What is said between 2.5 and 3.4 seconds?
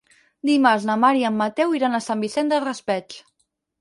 del Raspeig.